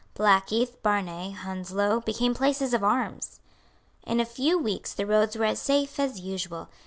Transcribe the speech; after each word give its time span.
Blackheath, 0.15 0.81
Barnet, 0.81 1.31
Hounslow, 1.31 1.99
became 1.99 2.33
places 2.33 2.73
of 2.73 2.83
arms. 2.83 3.39
In 4.03 4.19
a 4.19 4.25
few 4.25 4.57
weeks 4.57 4.95
the 4.95 5.05
roads 5.05 5.35
were 5.37 5.45
as 5.45 5.61
safe 5.61 5.99
as 5.99 6.19
usual. 6.19 6.69